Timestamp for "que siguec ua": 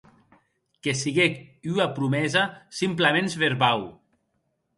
0.87-1.87